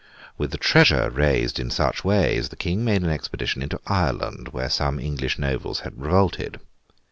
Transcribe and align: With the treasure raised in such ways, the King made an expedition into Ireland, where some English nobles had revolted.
With 0.35 0.49
the 0.49 0.57
treasure 0.57 1.11
raised 1.11 1.59
in 1.59 1.69
such 1.69 2.03
ways, 2.03 2.49
the 2.49 2.55
King 2.55 2.83
made 2.83 3.03
an 3.03 3.11
expedition 3.11 3.61
into 3.61 3.79
Ireland, 3.85 4.47
where 4.47 4.67
some 4.71 4.99
English 4.99 5.37
nobles 5.37 5.81
had 5.81 5.95
revolted. 6.01 6.59